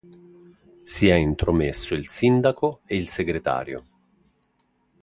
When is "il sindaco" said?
1.93-2.81